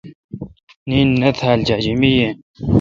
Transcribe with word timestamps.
نین 0.87 1.07
نہ 1.21 1.29
تھال 1.37 1.59
جاجمے 1.67 2.09
یین۔ 2.17 2.33